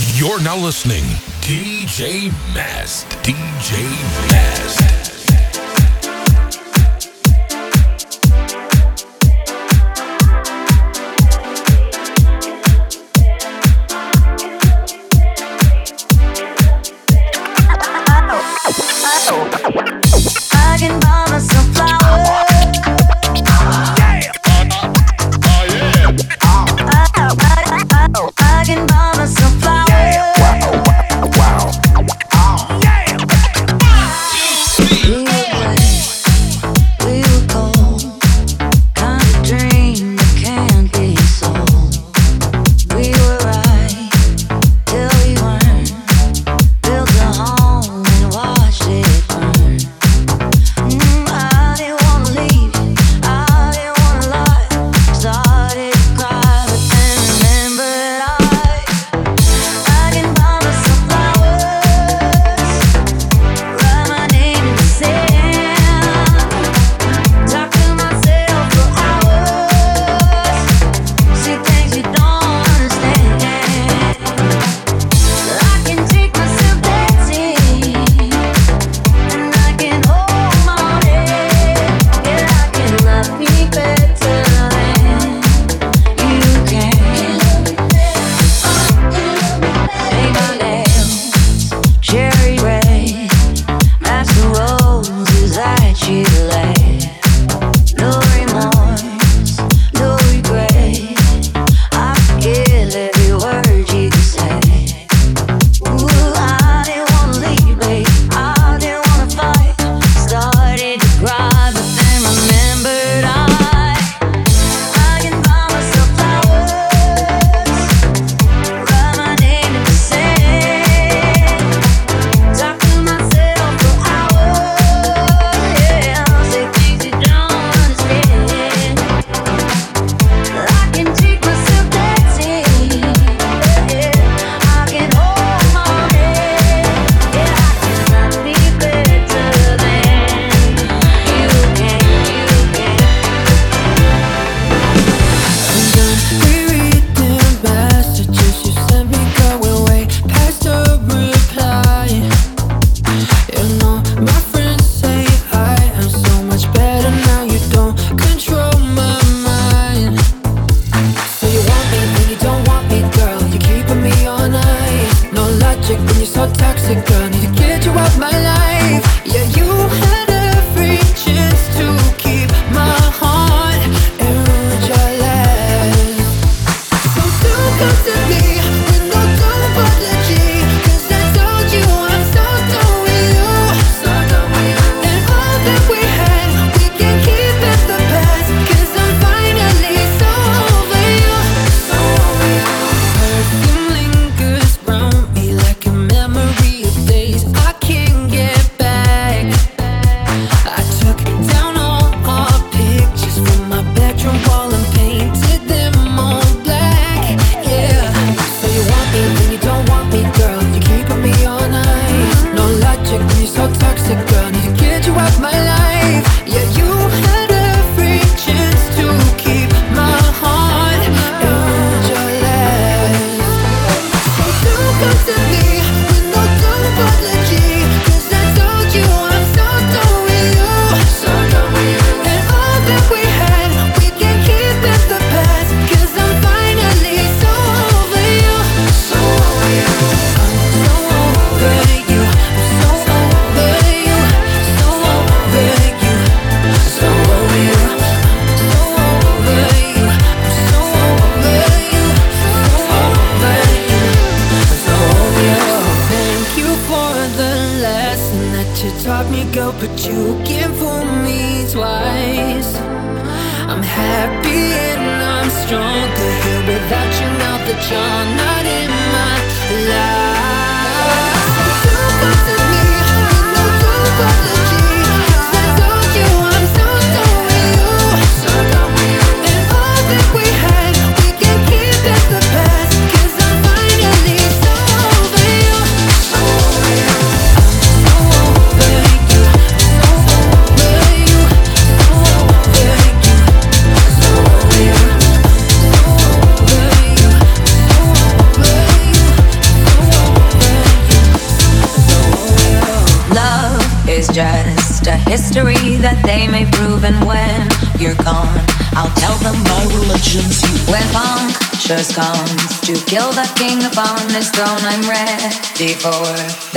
[0.00, 1.02] You're now listening
[1.42, 3.08] DJ Mast.
[3.24, 3.82] DJ
[4.30, 5.17] Mast.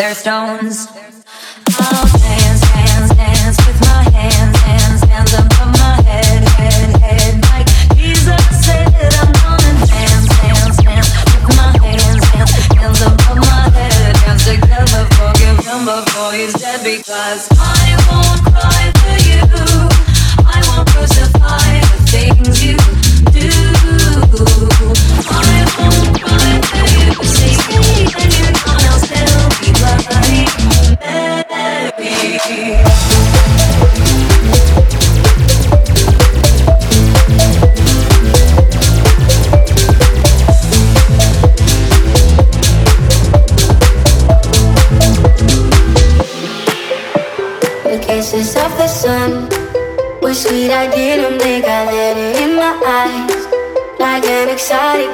[0.02, 0.91] their stones.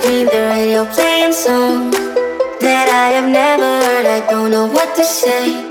[0.08, 1.92] leave the radio playing song
[2.64, 4.06] that I have never heard.
[4.18, 5.68] I don't know what to say.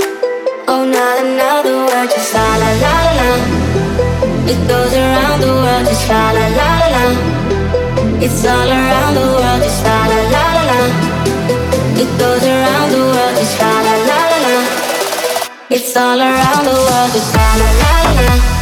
[0.69, 3.31] Oh, not another word, just la la la la la.
[4.53, 7.05] It goes around the world, just la la la la la.
[8.25, 10.81] It's all around the world, just la la la la la.
[12.03, 14.57] It goes around the world, just la la la la la.
[15.77, 17.95] It's all around the world, just la la la
[18.29, 18.56] la.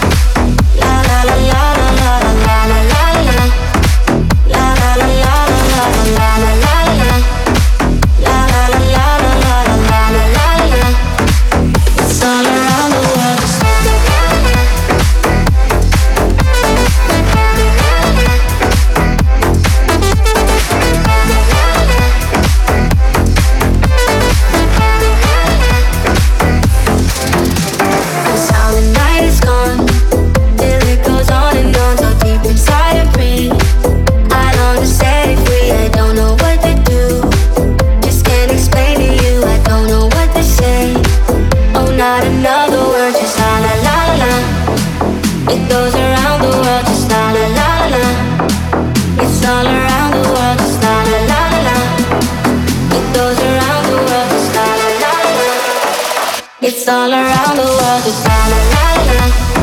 [56.89, 58.03] all around the world.
[58.05, 59.54] It's all around the world.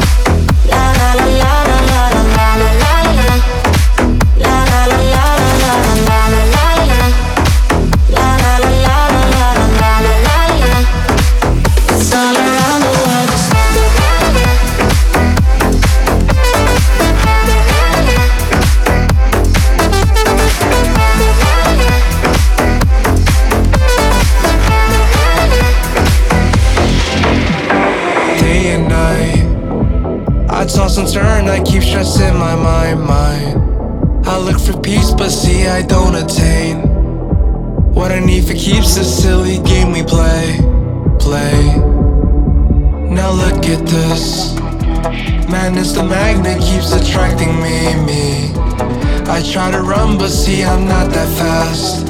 [49.51, 52.07] Try to run, but see, I'm not that fast.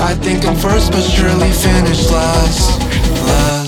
[0.00, 2.80] I think I'm first, but surely finish last.
[3.24, 3.59] Last.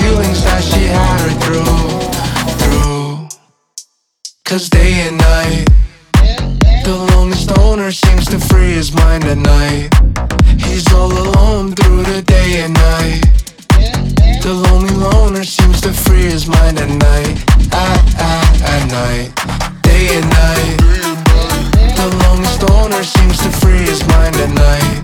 [0.00, 1.80] feelings that she had her through,
[2.60, 3.28] through.
[4.44, 5.64] Cause day and night,
[6.84, 9.88] the lonely stoner seems to free his mind at night.
[10.58, 13.22] He's all alone through the day and night.
[14.42, 17.36] The lonely loner seems to free his mind at night.
[17.72, 19.28] At, at, at night,
[19.82, 20.76] day and night.
[21.98, 24.96] The lonely stoner seems to free his mind at night.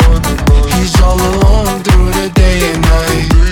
[0.75, 3.52] He's all alone through the day and night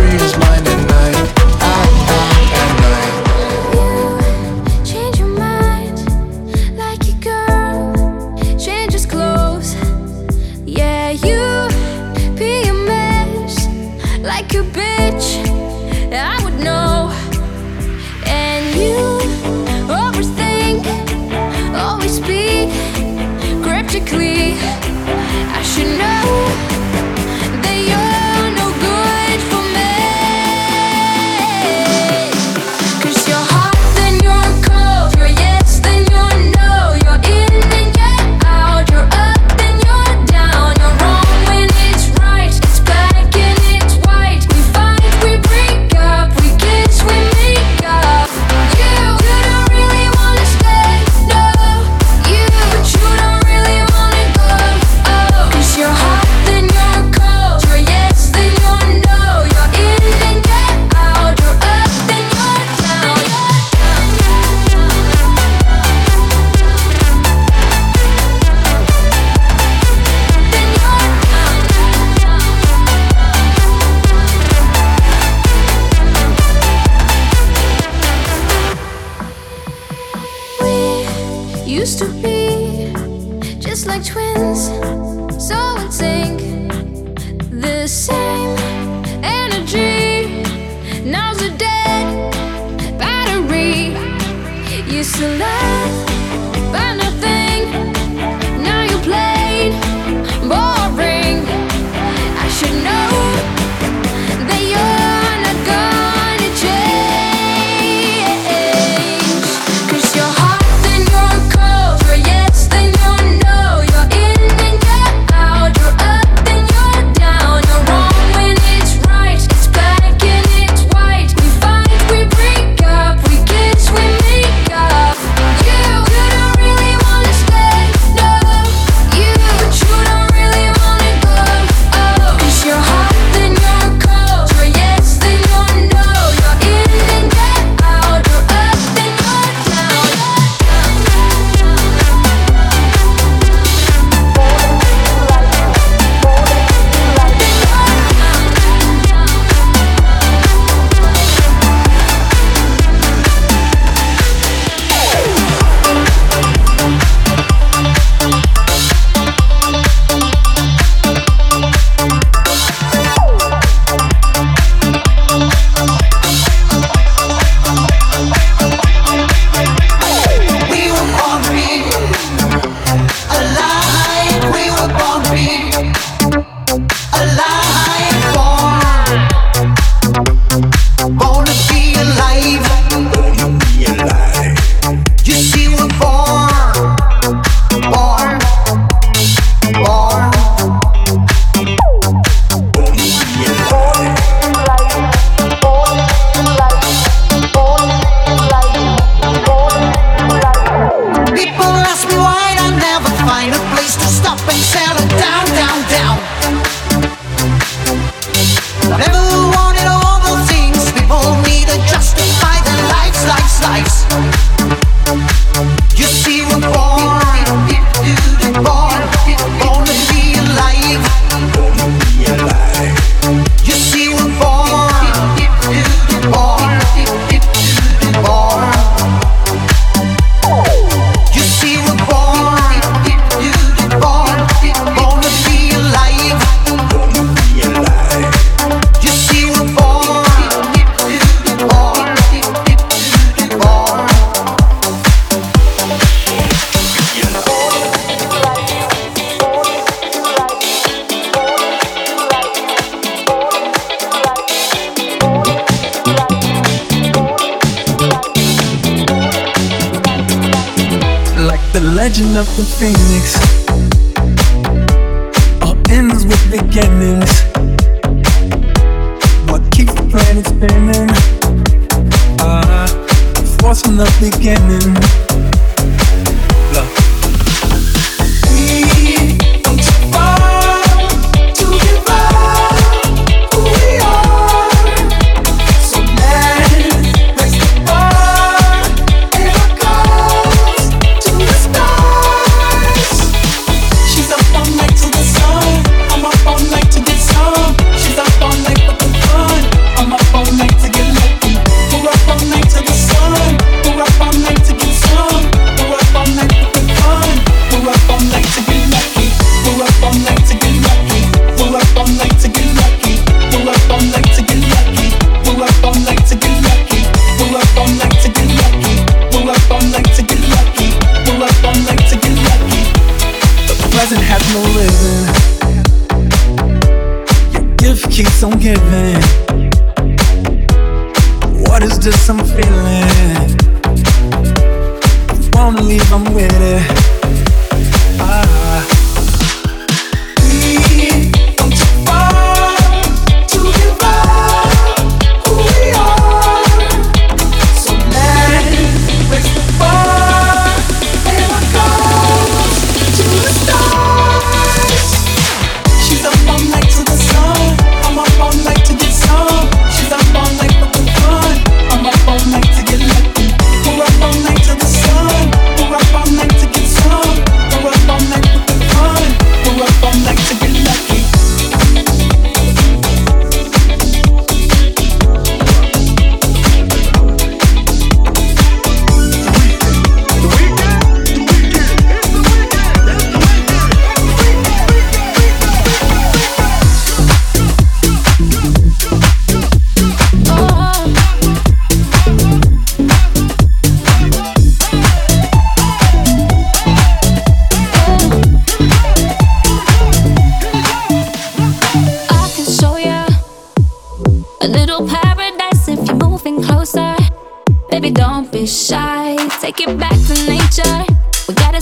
[409.71, 411.05] Take it back to nature.
[411.47, 411.75] We got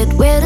[0.00, 0.39] it where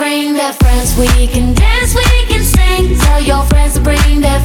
[0.00, 0.96] bring their friends.
[0.98, 2.96] We can dance, we can sing.
[3.04, 4.39] Tell your friends to bring their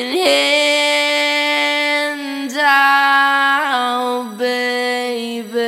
[0.00, 0.20] feeling
[2.56, 5.60] out, baby.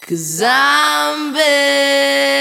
[0.00, 2.33] Cause I'm baby.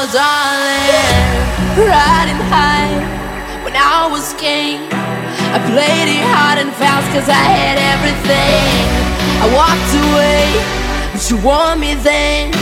[0.00, 1.34] Oh, darling.
[1.74, 2.86] Riding high
[3.66, 4.86] when I was king.
[5.50, 8.78] I played it hard and fast cause I had everything.
[9.42, 10.54] I walked away,
[11.10, 12.54] but you want me then.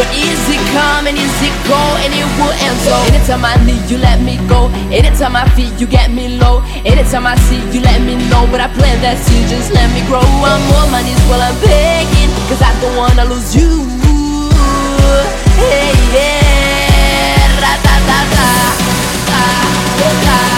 [0.00, 2.80] But easy come and easy go, and it will end.
[2.88, 4.72] So anytime I need you, let me go.
[4.88, 6.64] Anytime I feel you get me low.
[6.88, 8.48] Anytime I see you, let me know.
[8.48, 10.24] But I plan that you just let me grow.
[10.24, 14.01] I'm on my knees while I'm begging, cause I don't wanna lose you.
[15.70, 16.30] baby.
[17.62, 18.48] Ra, ta, ta, ta,
[19.28, 20.51] ta, ta.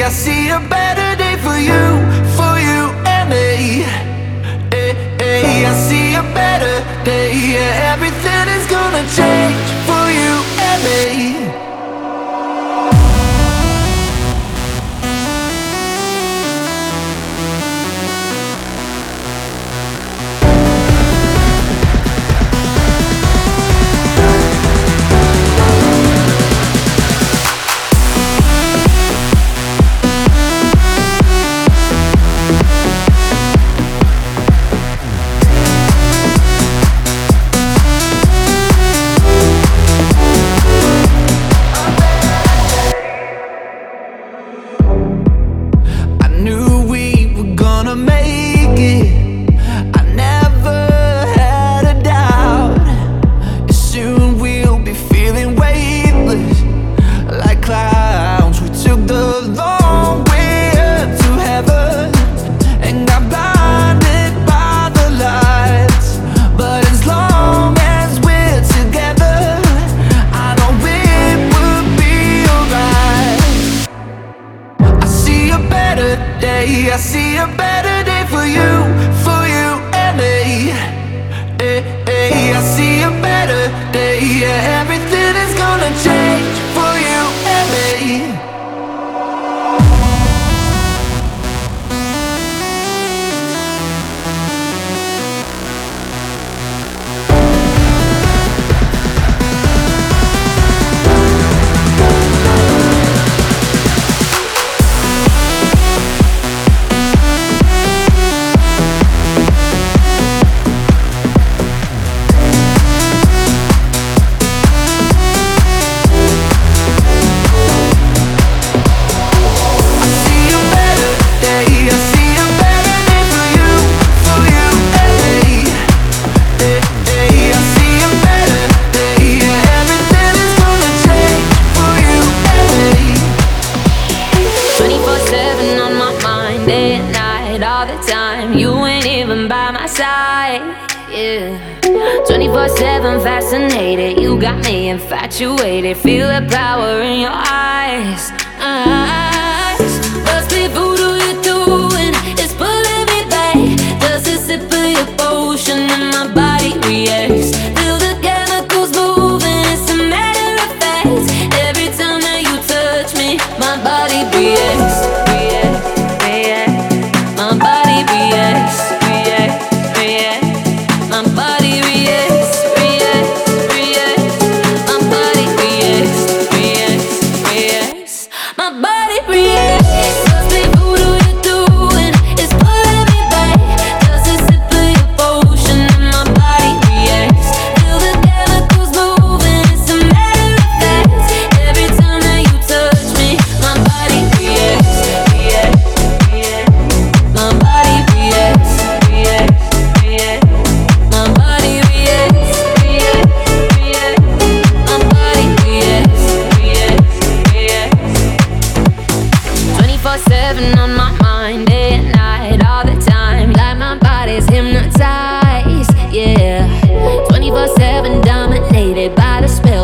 [0.00, 1.91] I see a better day for you.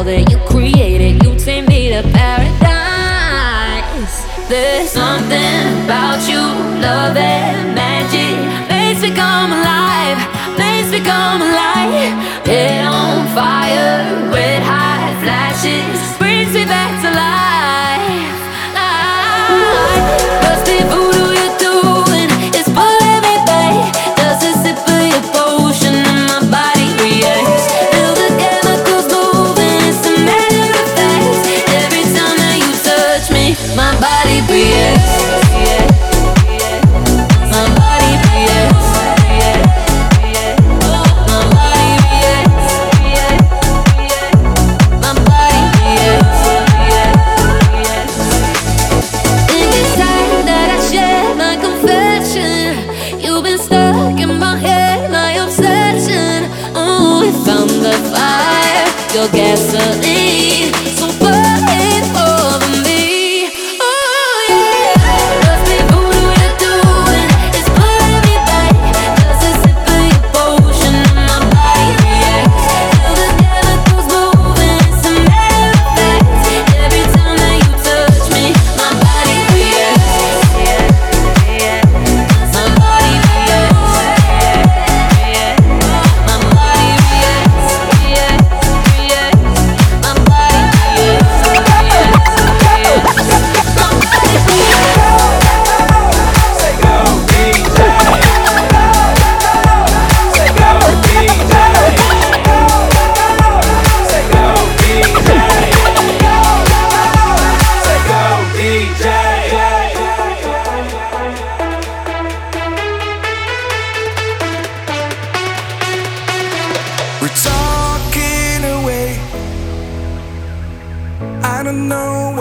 [0.04, 0.57] That you created.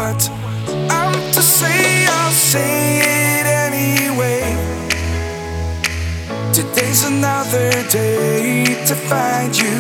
[0.09, 4.41] I'm to say, I'll say it anyway.
[6.53, 9.75] Today's another day to find you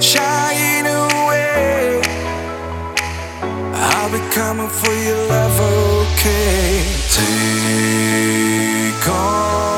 [0.00, 2.02] shying away.
[3.72, 6.82] I'll be coming for your love, okay?
[7.14, 9.69] Take on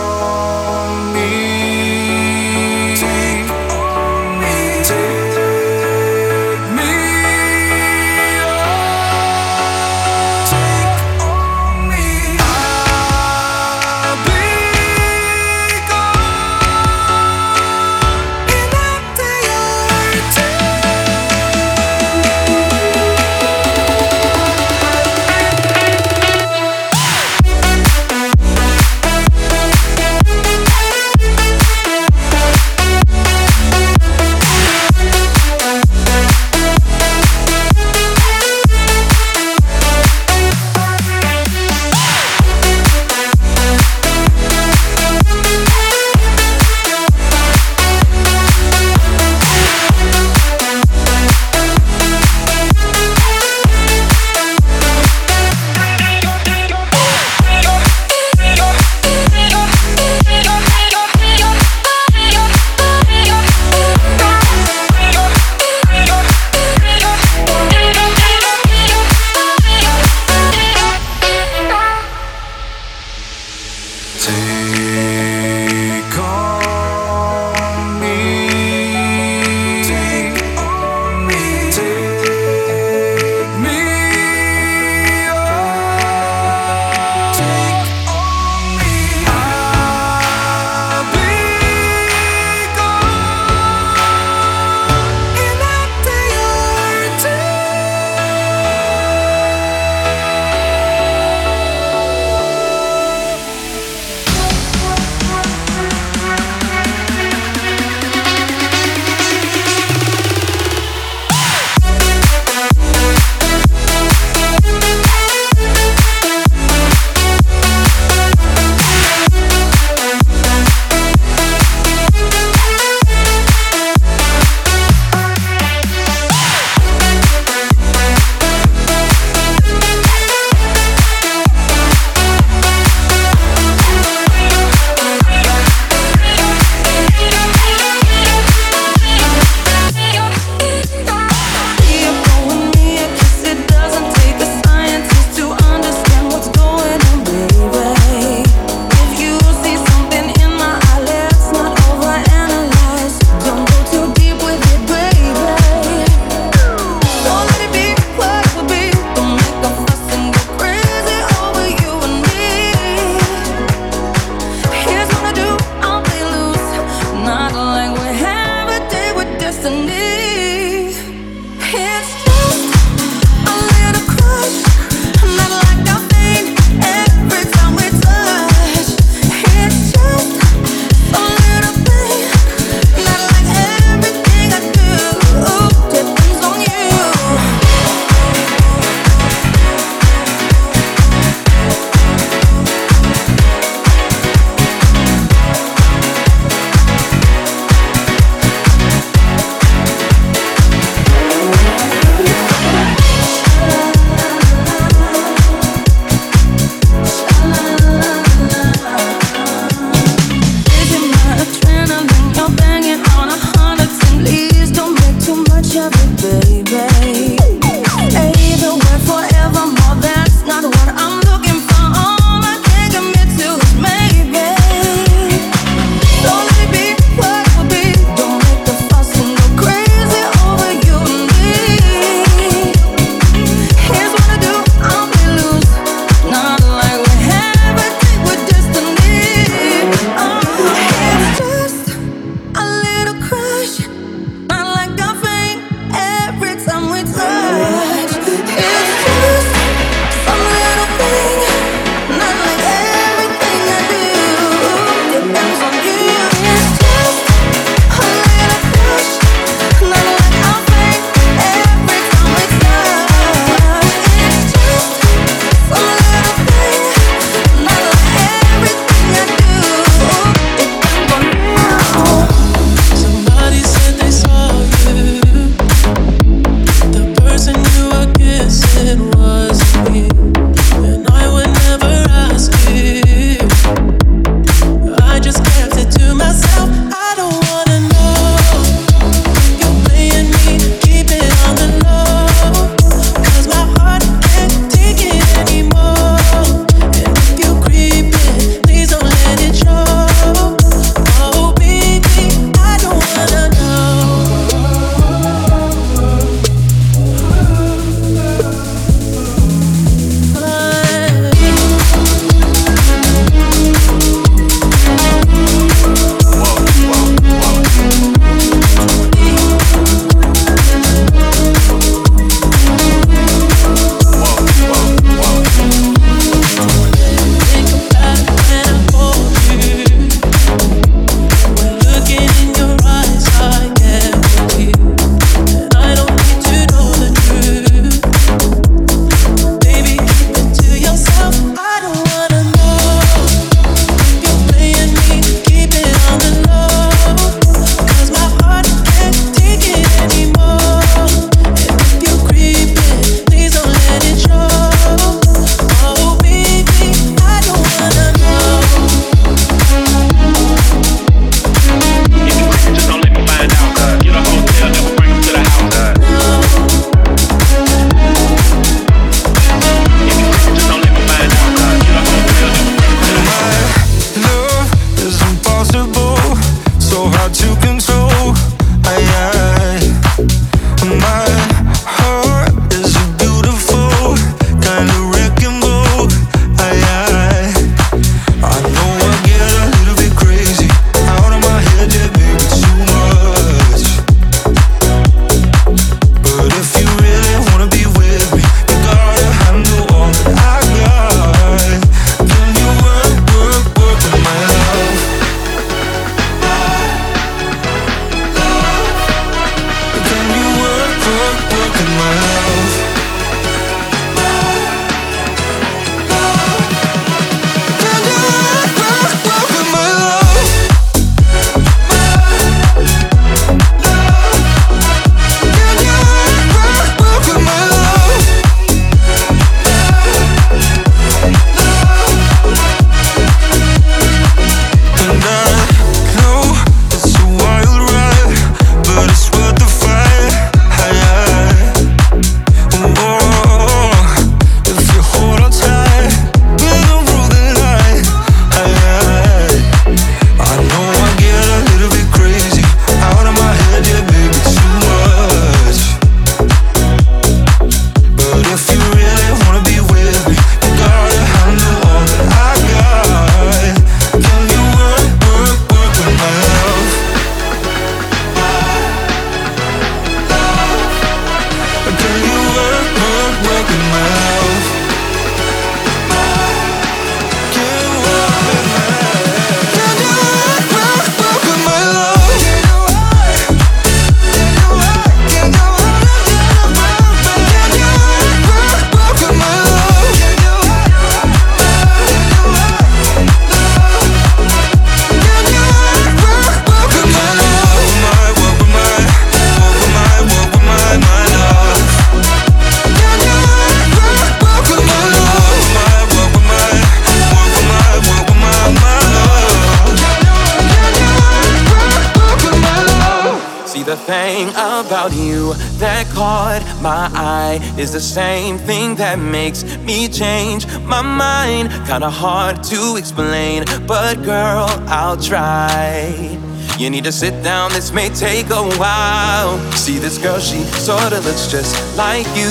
[522.03, 526.37] Kinda hard to explain, but girl, I'll try.
[526.77, 529.57] You need to sit down, this may take a while.
[529.77, 532.51] See this girl, she sorta looks just like you.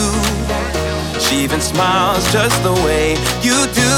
[1.19, 3.95] She even smiles just the way you do.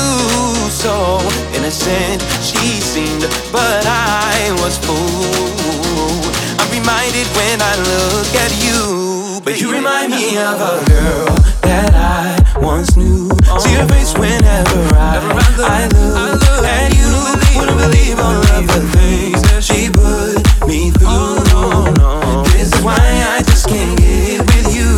[0.74, 1.22] So
[1.54, 6.34] innocent she seemed, but I was fooled.
[6.58, 11.94] I'm reminded when I look at you, but you remind me of a girl that
[11.94, 13.30] I once knew.
[13.64, 15.24] See her face whenever I,
[15.64, 17.08] I look at you.
[17.56, 21.40] Wouldn't believe all of the things she put me through.
[21.48, 22.44] No, no.
[22.52, 24.92] This is why I just can't get with you.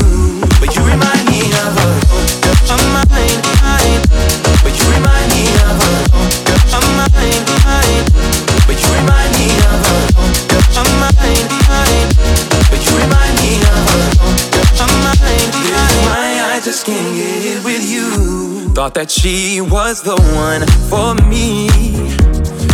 [0.57, 1.89] But you remind me of a
[2.73, 4.01] of mine, mine.
[4.65, 5.93] But you remind me of a
[6.73, 8.05] of mine, mine.
[8.65, 10.01] But you remind me of a
[10.81, 12.09] of mine, mine.
[12.73, 14.09] But you remind me of a
[14.81, 15.53] of mine.
[15.53, 17.24] This is why I just can't get.
[18.85, 20.61] Thought that she was the one
[20.93, 21.65] for me.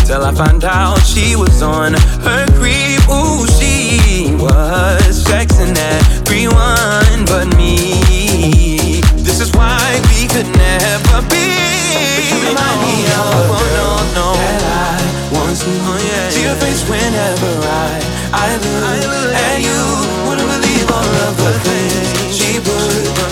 [0.04, 1.96] Till I found out she was on
[2.28, 3.00] her creep.
[3.08, 7.96] Ooh, she was texting everyone but me.
[9.24, 11.48] This is why we could never be.
[11.48, 14.28] But you remind me of no, no.
[14.36, 15.00] that I
[15.32, 15.80] once knew.
[16.28, 18.04] See your face whenever I
[18.36, 19.80] I look at you.
[20.28, 23.31] Wouldn't believe all of the things she put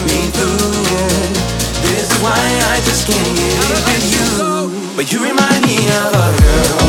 [2.22, 2.40] why
[2.74, 4.96] I just can't get with you.
[4.96, 6.89] But you remind me of a girl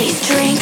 [0.00, 0.59] Please drink.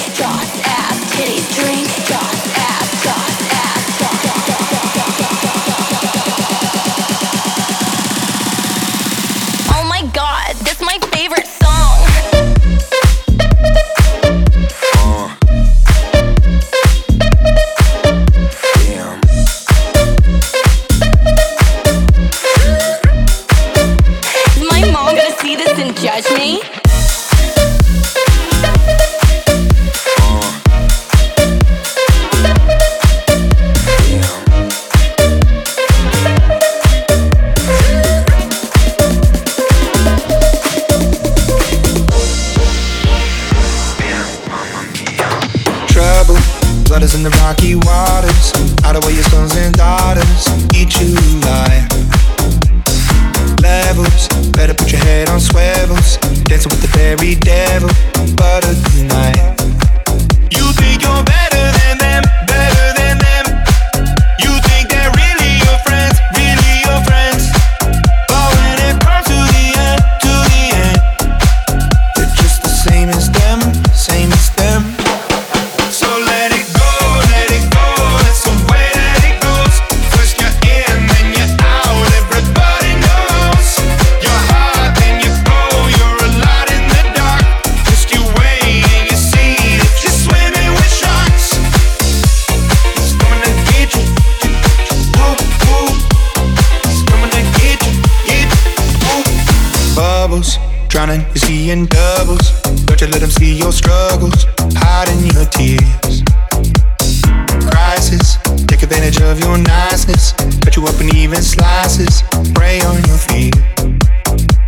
[110.98, 112.22] open even slices,
[112.54, 113.54] prey on your feet.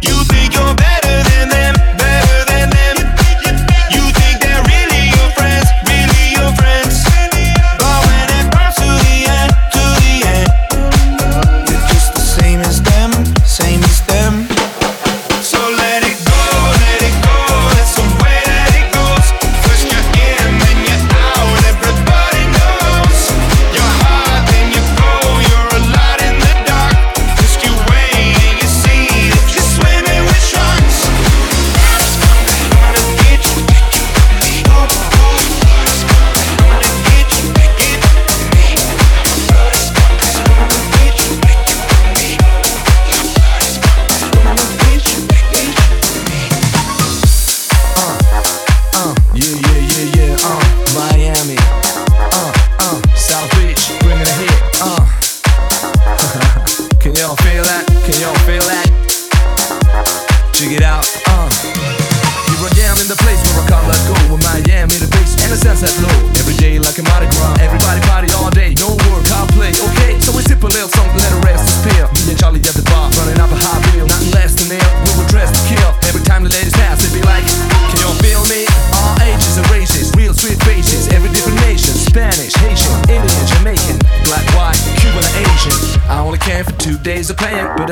[0.02, 0.89] You think you're better.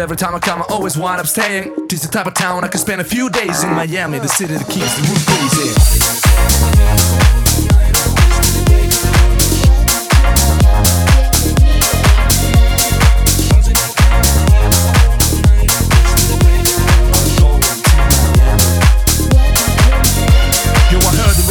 [0.08, 1.86] every time I come, I always wind up staying.
[1.86, 4.54] This the type of town I could spend a few days in Miami, the city
[4.54, 5.68] that keeps the roof crazy.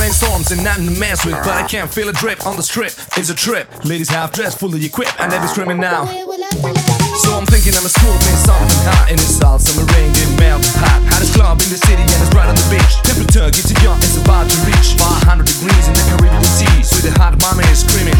[0.09, 1.35] storms and nothing to mess with.
[1.45, 2.93] But I can't feel a drip on the strip.
[3.17, 3.67] It's a trip.
[3.85, 6.96] Ladies half dressed, fully equipped, and they be screaming now.
[7.37, 11.05] I'm thinking I'm a scorpion, something hot in the salt, summer rain meringue melt hot.
[11.05, 12.97] Hottest club in the city and it's right on the beach.
[13.05, 16.81] Temperature gets young, it's about to reach 500 degrees in the Caribbean Sea.
[16.81, 18.17] So the hot mama is screaming.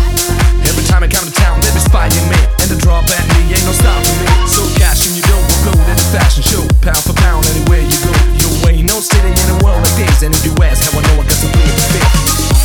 [0.70, 3.58] Every time I come to town, they be spying me and the drop at me.
[3.58, 4.30] Ain't no stopping me.
[4.46, 7.98] So cash in your dough, go to the fashion show, pound for pound anywhere you
[8.06, 8.14] go.
[8.38, 11.02] You ain't no city in the world like this, and if you ask how I
[11.10, 12.57] know I got some big fit.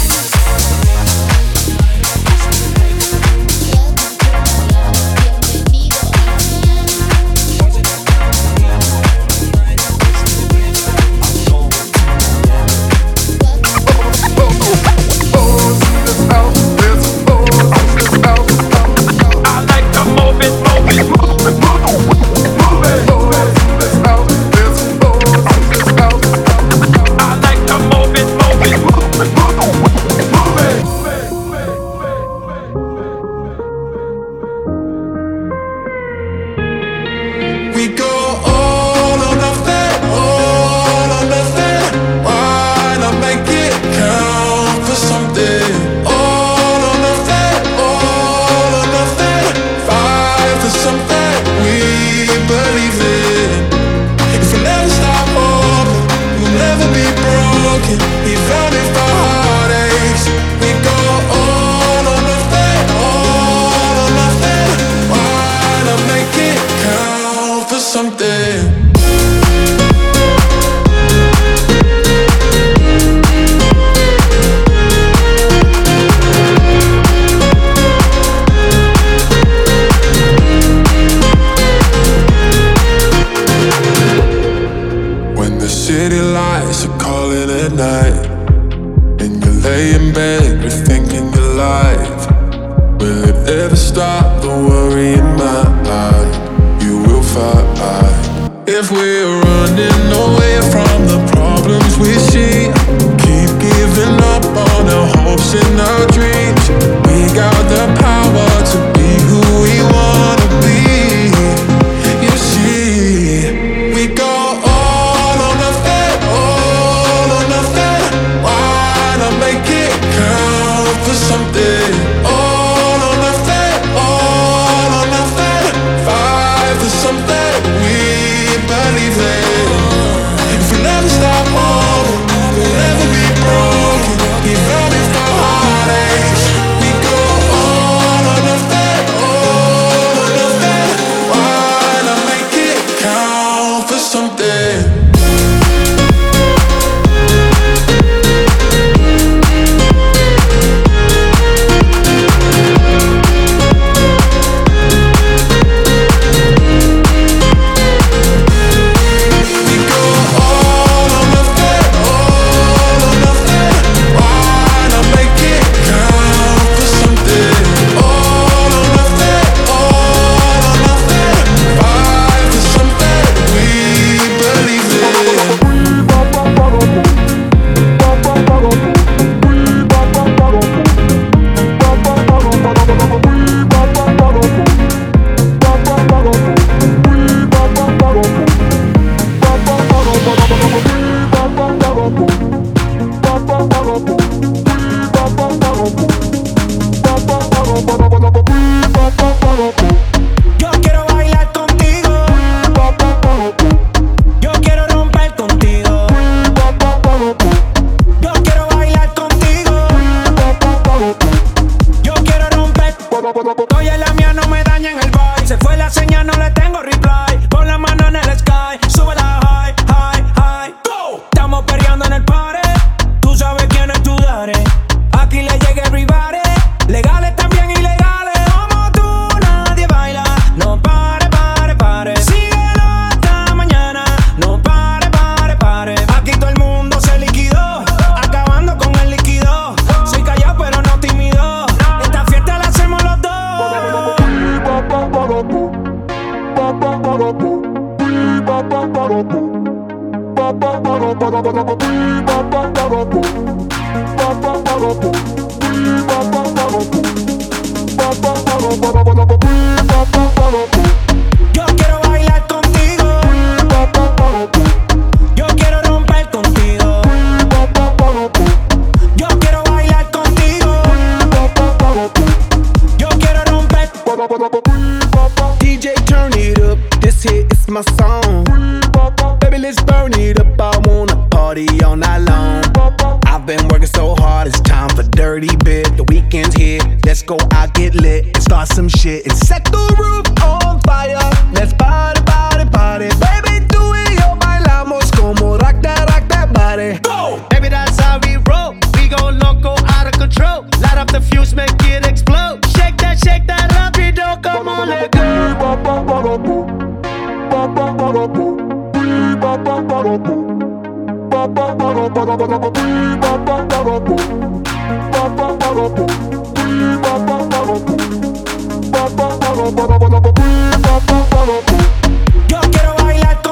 [322.48, 323.51] Yo quiero bailar contigo.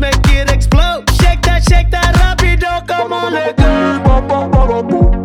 [0.00, 1.04] make it explode.
[1.20, 5.19] Shake that, shake that rapido, come on, let go.